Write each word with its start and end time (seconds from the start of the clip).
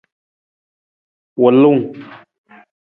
Wulung. 1.41 1.83